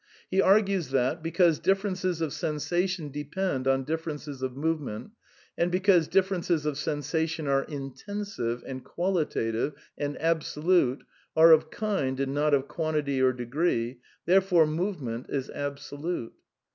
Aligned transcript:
He 0.31 0.41
argues 0.41 0.89
that, 0.89 1.21
because 1.21 1.59
differences 1.59 2.21
of 2.21 2.33
sensation 2.33 3.09
de 3.09 3.23
pend 3.23 3.67
on 3.67 3.83
differences 3.83 4.41
of 4.41 4.57
movement, 4.57 5.11
and 5.55 5.71
because 5.71 6.07
differences 6.07 6.65
of 6.65 6.79
sensation 6.79 7.45
are 7.47 7.65
intensive, 7.65 8.63
and 8.65 8.83
qualitative, 8.83 9.73
and 9.99 10.19
absolute, 10.19 11.03
are 11.35 11.51
of 11.51 11.69
kind 11.69 12.19
and 12.19 12.33
not 12.33 12.55
of 12.55 12.67
quantity 12.67 13.21
or 13.21 13.31
degree, 13.31 13.99
therefore 14.25 14.65
move 14.65 15.03
ment 15.03 15.27
is 15.29 15.51
absolute. 15.51 16.33